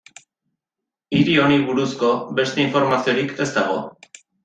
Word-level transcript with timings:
Hiri 1.17 1.35
honi 1.45 1.59
buruzko 1.69 2.11
beste 2.43 2.67
informaziorik 2.67 3.41
ez 3.49 3.53
dago. 3.61 3.81